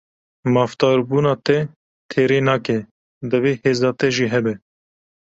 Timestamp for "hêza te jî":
3.61-4.27